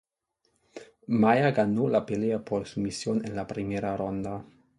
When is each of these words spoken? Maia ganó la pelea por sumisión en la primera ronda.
Maia 1.19 1.51
ganó 1.51 1.87
la 1.87 2.03
pelea 2.07 2.43
por 2.43 2.65
sumisión 2.65 3.23
en 3.23 3.35
la 3.35 3.45
primera 3.45 3.95
ronda. 3.95 4.43